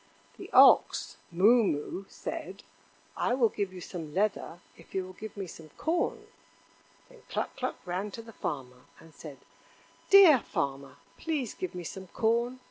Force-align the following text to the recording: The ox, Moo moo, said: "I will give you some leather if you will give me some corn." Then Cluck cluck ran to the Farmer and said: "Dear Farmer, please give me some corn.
The 0.37 0.49
ox, 0.51 1.17
Moo 1.31 1.63
moo, 1.63 2.05
said: 2.09 2.63
"I 3.15 3.35
will 3.35 3.49
give 3.49 3.71
you 3.71 3.79
some 3.81 4.15
leather 4.15 4.59
if 4.75 4.95
you 4.95 5.05
will 5.05 5.13
give 5.13 5.37
me 5.37 5.45
some 5.45 5.69
corn." 5.77 6.25
Then 7.07 7.21
Cluck 7.29 7.55
cluck 7.55 7.75
ran 7.85 8.09
to 8.13 8.23
the 8.23 8.33
Farmer 8.33 8.85
and 8.99 9.13
said: 9.13 9.37
"Dear 10.09 10.39
Farmer, 10.39 10.95
please 11.19 11.53
give 11.53 11.75
me 11.75 11.83
some 11.83 12.07
corn. 12.07 12.59